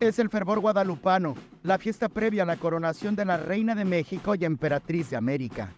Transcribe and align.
es 0.00 0.18
el 0.18 0.28
fervor 0.28 0.60
guadalupano, 0.60 1.34
la 1.62 1.78
fiesta 1.78 2.08
previa 2.08 2.44
a 2.44 2.46
la 2.46 2.56
coronación 2.56 3.16
de 3.16 3.24
la 3.24 3.36
Reina 3.36 3.74
de 3.74 3.84
México 3.84 4.34
y 4.34 4.44
Emperatriz 4.44 5.10
de 5.10 5.16
América. 5.16 5.74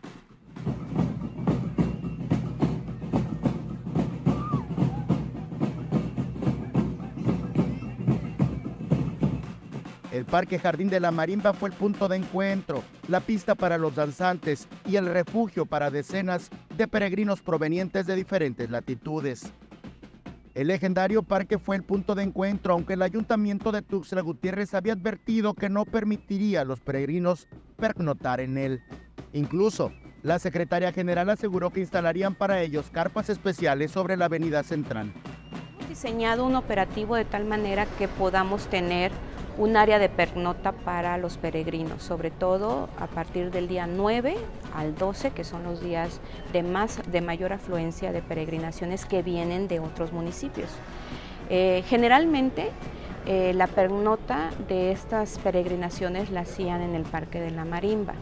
El 10.12 10.26
Parque 10.26 10.58
Jardín 10.58 10.90
de 10.90 11.00
la 11.00 11.12
Marimba 11.12 11.54
fue 11.54 11.70
el 11.70 11.74
punto 11.74 12.06
de 12.06 12.16
encuentro, 12.16 12.82
la 13.08 13.20
pista 13.20 13.54
para 13.54 13.78
los 13.78 13.94
danzantes 13.94 14.68
y 14.84 14.96
el 14.96 15.06
refugio 15.06 15.64
para 15.64 15.90
decenas 15.90 16.50
de 16.76 16.88
peregrinos 16.88 17.40
provenientes 17.40 18.06
de 18.06 18.16
diferentes 18.16 18.68
latitudes. 18.68 19.52
El 20.52 20.66
legendario 20.66 21.22
parque 21.22 21.58
fue 21.58 21.76
el 21.76 21.84
punto 21.84 22.16
de 22.16 22.24
encuentro, 22.24 22.72
aunque 22.72 22.94
el 22.94 23.02
ayuntamiento 23.02 23.70
de 23.70 23.82
Tuxtla 23.82 24.20
Gutiérrez 24.20 24.74
había 24.74 24.94
advertido 24.94 25.54
que 25.54 25.68
no 25.68 25.84
permitiría 25.84 26.62
a 26.62 26.64
los 26.64 26.80
peregrinos 26.80 27.46
pernoctar 27.76 28.40
en 28.40 28.58
él. 28.58 28.82
Incluso, 29.32 29.92
la 30.22 30.40
secretaria 30.40 30.92
general 30.92 31.30
aseguró 31.30 31.70
que 31.70 31.80
instalarían 31.80 32.34
para 32.34 32.60
ellos 32.62 32.90
carpas 32.90 33.30
especiales 33.30 33.92
sobre 33.92 34.16
la 34.16 34.24
avenida 34.24 34.64
central. 34.64 35.12
Hemos 35.78 35.88
diseñado 35.88 36.44
un 36.44 36.56
operativo 36.56 37.14
de 37.14 37.24
tal 37.24 37.44
manera 37.44 37.86
que 37.96 38.08
podamos 38.08 38.66
tener 38.66 39.12
un 39.60 39.76
área 39.76 39.98
de 39.98 40.08
pernota 40.08 40.72
para 40.72 41.18
los 41.18 41.36
peregrinos, 41.36 42.02
sobre 42.02 42.30
todo 42.30 42.88
a 42.98 43.06
partir 43.06 43.50
del 43.50 43.68
día 43.68 43.86
9 43.86 44.34
al 44.74 44.94
12, 44.94 45.32
que 45.32 45.44
son 45.44 45.64
los 45.64 45.82
días 45.82 46.22
de, 46.54 46.62
más, 46.62 47.00
de 47.12 47.20
mayor 47.20 47.52
afluencia 47.52 48.10
de 48.10 48.22
peregrinaciones 48.22 49.04
que 49.04 49.22
vienen 49.22 49.68
de 49.68 49.78
otros 49.78 50.12
municipios. 50.12 50.70
Eh, 51.50 51.84
generalmente 51.88 52.70
eh, 53.26 53.52
la 53.54 53.66
pernota 53.66 54.48
de 54.66 54.92
estas 54.92 55.38
peregrinaciones 55.38 56.30
la 56.30 56.40
hacían 56.40 56.80
en 56.80 56.94
el 56.94 57.02
Parque 57.02 57.38
de 57.38 57.50
la 57.50 57.66
Marimba. 57.66 58.14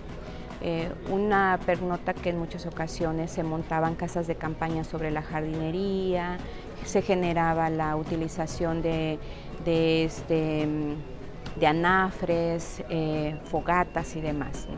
Eh, 0.60 0.90
una 1.08 1.60
pernota 1.64 2.14
que 2.14 2.30
en 2.30 2.38
muchas 2.40 2.66
ocasiones 2.66 3.30
se 3.30 3.44
montaban 3.44 3.94
casas 3.94 4.26
de 4.26 4.34
campaña 4.34 4.82
sobre 4.82 5.12
la 5.12 5.22
jardinería, 5.22 6.38
se 6.84 7.00
generaba 7.00 7.70
la 7.70 7.94
utilización 7.94 8.82
de, 8.82 9.20
de 9.64 10.04
este, 10.04 10.66
de 11.58 11.66
anafres, 11.66 12.84
eh, 12.88 13.38
fogatas 13.44 14.14
y 14.16 14.20
demás. 14.20 14.68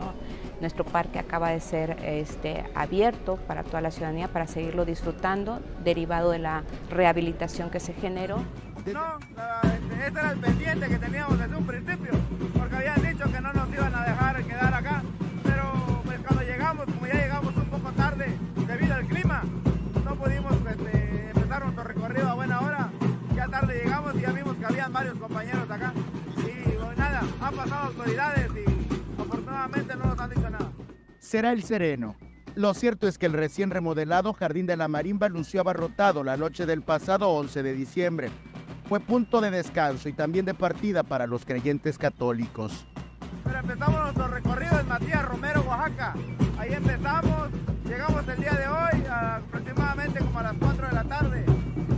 Nuestro 0.61 0.85
parque 0.85 1.19
acaba 1.19 1.51
de 1.51 1.61
ser 1.61 1.97
este, 2.03 2.65
abierto 2.75 3.37
para 3.37 3.63
toda 3.63 3.81
la 3.81 3.91
ciudadanía 3.91 4.29
para 4.29 4.47
seguirlo 4.47 4.85
disfrutando, 4.85 5.61
derivado 5.83 6.31
de 6.31 6.39
la 6.39 6.63
rehabilitación 6.91 7.71
que 7.71 7.81
se 7.81 7.93
generó. 7.95 8.39
No, 8.87 9.19
este, 9.63 10.07
este 10.07 10.21
era 10.21 10.33
el 10.33 10.39
pendiente 10.39 10.89
que 10.89 10.99
teníamos 10.99 11.39
desde 11.39 11.57
un 11.57 11.67
principio, 11.67 12.13
porque 12.59 12.77
habían 12.77 13.03
dicho 13.03 13.31
que 13.31 13.41
no 13.41 13.53
nos 13.53 13.73
iban 13.73 13.95
a 13.95 14.05
dejar 14.05 14.45
quedar 14.45 14.75
acá, 14.75 15.03
pero 15.45 16.03
pues, 16.05 16.19
cuando 16.27 16.43
llegamos, 16.45 16.87
como 16.87 17.07
ya 17.07 17.15
llegamos 17.15 17.57
un 17.57 17.67
poco 17.67 17.93
tarde 17.93 18.35
debido 18.67 18.95
al 18.95 19.07
clima, 19.07 19.43
no 20.05 20.15
pudimos 20.15 20.53
este, 20.55 21.31
empezar 21.31 21.63
nuestro 21.63 21.85
recorrido 21.85 22.29
a 22.31 22.35
buena 22.35 22.61
hora, 22.61 22.89
ya 23.35 23.49
tarde 23.49 23.83
llegamos 23.83 24.15
y 24.17 24.21
ya 24.21 24.33
vimos 24.33 24.57
que 24.57 24.65
habían 24.65 24.93
varios 24.93 25.19
compañeros 25.19 25.71
acá 25.71 25.93
han 27.51 27.57
pasado 27.57 27.87
autoridades 27.89 28.51
y 28.55 29.21
afortunadamente 29.21 29.97
no 29.97 30.07
nos 30.07 30.19
han 30.19 30.31
dicho 30.31 30.51
nada. 30.51 30.73
Será 31.19 31.53
el 31.53 31.63
sereno. 31.63 32.17
Lo 32.55 32.75
cierto 32.75 33.07
es 33.07 33.19
que 33.19 33.27
el 33.27 33.33
recién 33.33 33.71
remodelado 33.71 34.33
Jardín 34.33 34.67
de 34.67 34.77
la 34.77 34.89
Marimba 34.89 35.29
lució 35.29 35.61
abarrotado 35.61 36.25
la 36.25 36.37
noche 36.37 36.67
del 36.67 36.83
pasado 36.83 37.29
11 37.31 37.63
de 37.63 37.73
diciembre. 37.75 38.31
Fue 38.89 38.99
punto 38.99 39.41
de 39.41 39.51
descanso 39.51 40.09
y 40.09 40.13
también 40.13 40.45
de 40.45 40.55
partida 40.55 41.03
para 41.05 41.27
los 41.27 41.45
creyentes 41.45 41.97
católicos. 41.97 42.87
Pero 43.45 43.59
empezamos 43.59 44.01
nuestro 44.01 44.29
recorrido 44.29 44.81
en 44.81 44.89
Matías 44.89 45.25
Romero, 45.25 45.63
Oaxaca. 45.63 46.15
Ahí 46.59 46.73
empezamos, 46.73 47.51
llegamos 47.85 48.29
el 48.29 48.41
día 48.41 48.53
de 48.53 48.69
hoy 48.69 49.07
aproximadamente 49.09 50.19
como 50.21 50.39
a 50.41 50.43
las 50.43 50.57
4 50.59 50.89
de 50.89 50.93
la 50.93 51.05
tarde, 51.05 51.47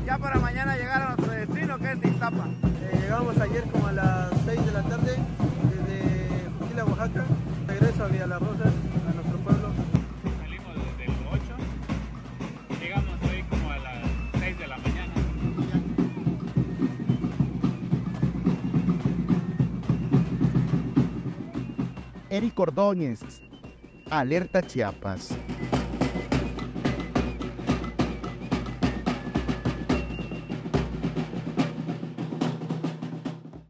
ya 0.04 0.18
para 0.18 0.38
mañana 0.38 0.76
llegar 0.76 1.02
a 1.02 1.06
nuestro 1.14 1.32
destino 1.32 1.78
que 1.78 1.92
es 1.92 2.04
Iztapa. 2.04 2.46
Eh, 2.64 2.98
llegamos 3.00 3.38
ayer 3.38 3.64
como 3.72 3.86
a 3.86 3.92
las 3.92 4.11
Oaxaca. 7.02 7.24
Regreso 7.66 8.04
a 8.04 8.08
Villa 8.08 8.26
Las 8.28 8.40
Rosas, 8.40 8.72
a 9.08 9.12
nuestro 9.12 9.38
pueblo. 9.38 9.70
Salimos 10.40 10.74
desde 10.76 11.04
el 11.04 11.26
8, 11.32 11.40
llegamos 12.80 13.18
hoy 13.28 13.42
como 13.50 13.70
a 13.70 13.78
las 13.78 14.04
6 14.38 14.58
de 14.58 14.66
la 14.68 14.78
mañana. 14.78 15.12
Eric 22.30 22.60
Ordóñez, 22.60 23.20
Alerta 24.08 24.62
Chiapas. 24.62 25.36